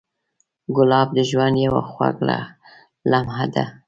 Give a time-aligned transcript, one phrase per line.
[0.75, 2.17] ګلاب د ژوند یو خوږ
[3.11, 3.65] لمحه ده.